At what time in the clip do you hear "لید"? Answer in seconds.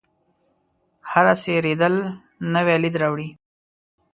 2.83-2.95